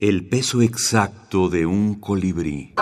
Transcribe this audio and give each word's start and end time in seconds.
El 0.00 0.28
peso 0.28 0.62
exacto 0.62 1.48
de 1.48 1.66
un 1.66 1.98
colibrí. 1.98 2.72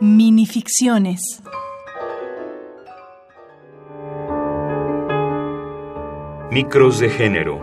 Minificciones. 0.00 1.20
Micros 6.50 6.98
de 6.98 7.10
género. 7.10 7.60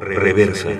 Reversa. 0.00 0.70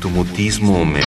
Tu 0.00 0.10
mutismo 0.10 0.84
me... 0.84 1.02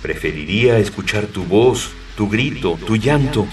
Preferiría 0.00 0.78
escuchar 0.78 1.26
tu 1.26 1.44
voz, 1.44 1.92
tu 2.16 2.28
grito, 2.28 2.78
tu 2.86 2.96
llanto. 2.96 3.46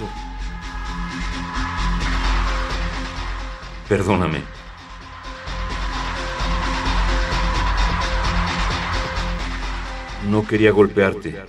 Perdóname. 3.90 4.42
No 10.30 10.48
quería 10.48 10.72
golpearte. 10.72 11.44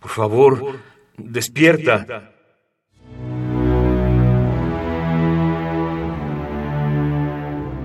Por 0.00 0.10
favor, 0.10 0.80
despierta. 1.16 2.30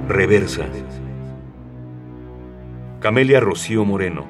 Reversa. 0.08 0.66
Camelia 3.06 3.40
Rocío 3.40 3.86
Moreno. 3.86 4.26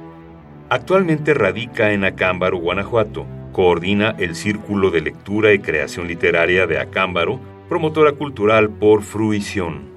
Actualmente 0.70 1.34
radica 1.34 1.94
en 1.94 2.04
Acámbaro, 2.04 2.58
Guanajuato. 2.58 3.26
Coordina 3.54 4.14
el 4.20 4.36
Círculo 4.36 4.92
de 4.92 5.00
Lectura 5.00 5.54
y 5.54 5.60
Creación 5.60 6.10
Literaria 6.10 6.68
de 6.68 6.78
Acámbaro, 6.78 7.40
promotora 7.70 8.12
cultural 8.12 8.70
por 8.70 9.04
fruición. 9.04 9.96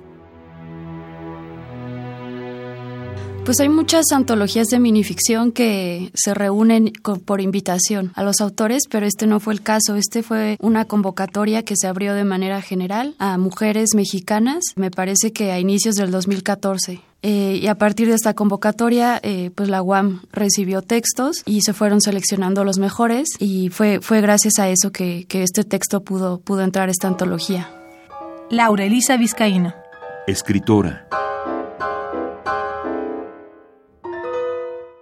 Pues 3.44 3.58
hay 3.58 3.68
muchas 3.68 4.12
antologías 4.12 4.68
de 4.68 4.78
minificción 4.78 5.50
que 5.50 6.12
se 6.14 6.32
reúnen 6.32 6.92
por 7.24 7.40
invitación 7.40 8.12
a 8.14 8.22
los 8.22 8.40
autores, 8.40 8.84
pero 8.88 9.06
este 9.06 9.26
no 9.26 9.40
fue 9.40 9.54
el 9.54 9.62
caso. 9.62 9.96
Este 9.96 10.22
fue 10.22 10.56
una 10.60 10.84
convocatoria 10.84 11.64
que 11.64 11.74
se 11.76 11.88
abrió 11.88 12.14
de 12.14 12.22
manera 12.22 12.62
general 12.62 13.16
a 13.18 13.38
mujeres 13.38 13.96
mexicanas, 13.96 14.62
me 14.76 14.92
parece 14.92 15.32
que 15.32 15.50
a 15.50 15.58
inicios 15.58 15.96
del 15.96 16.12
2014. 16.12 17.07
Eh, 17.22 17.58
y 17.60 17.66
a 17.66 17.74
partir 17.76 18.08
de 18.08 18.14
esta 18.14 18.34
convocatoria, 18.34 19.18
eh, 19.22 19.50
pues 19.54 19.68
la 19.68 19.82
UAM 19.82 20.22
recibió 20.32 20.82
textos 20.82 21.42
y 21.44 21.62
se 21.62 21.72
fueron 21.72 22.00
seleccionando 22.00 22.64
los 22.64 22.78
mejores 22.78 23.28
y 23.40 23.70
fue, 23.70 24.00
fue 24.00 24.20
gracias 24.20 24.58
a 24.58 24.68
eso 24.68 24.92
que, 24.92 25.26
que 25.28 25.42
este 25.42 25.64
texto 25.64 26.02
pudo, 26.02 26.38
pudo 26.38 26.62
entrar 26.62 26.88
a 26.88 26.92
esta 26.92 27.08
antología. 27.08 27.70
Laura 28.50 28.84
Elisa 28.84 29.16
Vizcaíno. 29.16 29.74
Escritora 30.26 31.08